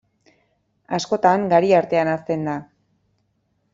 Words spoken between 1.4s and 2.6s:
gari artean hazten da.